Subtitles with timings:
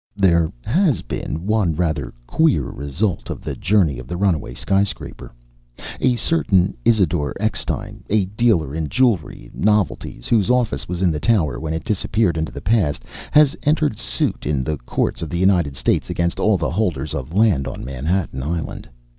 [0.15, 5.31] There has been one rather queer result of the journey of the runaway sky scraper.
[5.99, 11.59] A certain Isidore Eckstein, a dealer in jewelry novelties, whose office was in the tower
[11.59, 15.75] when it disappeared into the past, has entered suit in the courts of the United
[15.75, 18.89] States against all the holders of land on Manhattan Island.